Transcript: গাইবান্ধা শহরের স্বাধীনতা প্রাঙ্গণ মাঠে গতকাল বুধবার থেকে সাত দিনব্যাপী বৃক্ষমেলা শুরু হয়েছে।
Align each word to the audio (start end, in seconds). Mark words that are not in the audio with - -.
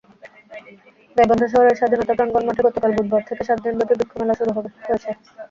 গাইবান্ধা 1.17 1.47
শহরের 1.49 1.77
স্বাধীনতা 1.79 2.13
প্রাঙ্গণ 2.15 2.43
মাঠে 2.47 2.61
গতকাল 2.67 2.91
বুধবার 2.97 3.23
থেকে 3.29 3.41
সাত 3.47 3.57
দিনব্যাপী 3.63 3.93
বৃক্ষমেলা 3.99 4.35
শুরু 4.39 4.51
হয়েছে। 4.55 5.09